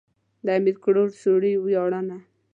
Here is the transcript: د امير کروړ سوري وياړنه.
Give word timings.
د 0.45 0.47
امير 0.57 0.75
کروړ 0.83 1.07
سوري 1.21 1.53
وياړنه. 1.59 2.17